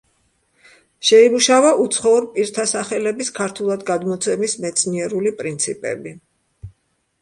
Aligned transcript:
შეიმუშავა 1.09 1.73
უცხოურ 1.83 2.27
პირთა 2.39 2.67
სახელების 2.73 3.31
ქართულად 3.39 3.87
გადმოცემის 3.93 4.61
მეცნიერული 4.67 5.39
პრინციპები. 5.45 6.21